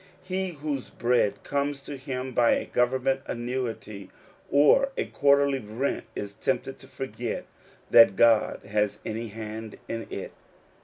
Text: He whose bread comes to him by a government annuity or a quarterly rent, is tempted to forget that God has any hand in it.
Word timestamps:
He 0.23 0.53
whose 0.53 0.89
bread 0.89 1.43
comes 1.43 1.79
to 1.83 1.95
him 1.95 2.31
by 2.33 2.53
a 2.55 2.65
government 2.65 3.21
annuity 3.27 4.09
or 4.49 4.89
a 4.97 5.05
quarterly 5.05 5.59
rent, 5.59 6.05
is 6.15 6.33
tempted 6.33 6.79
to 6.79 6.87
forget 6.87 7.45
that 7.91 8.15
God 8.15 8.61
has 8.65 8.97
any 9.05 9.27
hand 9.27 9.77
in 9.87 10.07
it. 10.09 10.31